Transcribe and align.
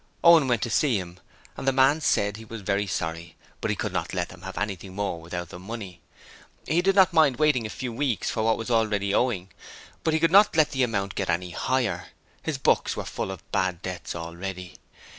Owen 0.23 0.47
went 0.47 0.63
to 0.63 0.71
see 0.71 0.97
him, 0.97 1.19
and 1.55 1.67
the 1.67 1.71
man 1.71 2.01
said 2.01 2.35
he 2.37 2.43
was 2.45 2.61
very 2.63 2.87
sorry, 2.87 3.35
but 3.61 3.69
he 3.69 3.75
could 3.75 3.93
not 3.93 4.15
let 4.15 4.29
them 4.29 4.41
have 4.41 4.57
anything 4.57 4.95
more 4.95 5.21
without 5.21 5.49
the 5.49 5.59
money; 5.59 6.01
he 6.65 6.81
did 6.81 6.95
not 6.95 7.13
mind 7.13 7.37
waiting 7.37 7.67
a 7.67 7.69
few 7.69 7.93
weeks 7.93 8.27
for 8.27 8.41
what 8.41 8.57
was 8.57 8.71
already 8.71 9.13
owing, 9.13 9.49
but 10.03 10.15
he 10.15 10.19
could 10.19 10.31
not 10.31 10.57
let 10.57 10.71
the 10.71 10.81
amount 10.81 11.13
get 11.13 11.29
any 11.29 11.51
higher; 11.51 12.07
his 12.41 12.57
books 12.57 12.97
were 12.97 13.05
full 13.05 13.29
of 13.29 13.43
bad 13.51 13.83
debts 13.83 14.15
already. 14.15 14.73